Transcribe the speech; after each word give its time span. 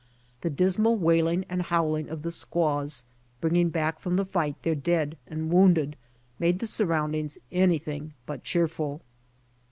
The 0.41 0.49
dismal 0.49 0.97
wailing 0.97 1.45
and 1.47 1.61
howling 1.61 2.09
of 2.09 2.23
the 2.23 2.31
squaws, 2.31 3.03
bringing 3.39 3.69
back 3.69 3.99
from 3.99 4.15
the 4.15 4.25
fight 4.25 4.55
their 4.63 4.73
dead 4.73 5.15
and 5.27 5.51
wounded, 5.51 5.95
made 6.39 6.57
the 6.57 6.65
surroundings 6.65 7.37
anything 7.51 8.15
but 8.25 8.43
cheerful. 8.43 9.03